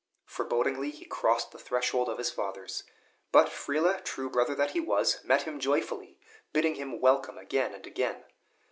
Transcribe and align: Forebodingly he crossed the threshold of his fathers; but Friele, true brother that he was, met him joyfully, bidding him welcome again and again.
Forebodingly 0.25 0.89
he 0.89 1.05
crossed 1.05 1.51
the 1.51 1.59
threshold 1.59 2.09
of 2.09 2.17
his 2.17 2.31
fathers; 2.31 2.85
but 3.31 3.49
Friele, 3.49 4.03
true 4.03 4.31
brother 4.31 4.55
that 4.55 4.71
he 4.71 4.79
was, 4.79 5.23
met 5.23 5.43
him 5.43 5.59
joyfully, 5.59 6.17
bidding 6.51 6.73
him 6.73 6.99
welcome 6.99 7.37
again 7.37 7.71
and 7.75 7.85
again. 7.85 8.23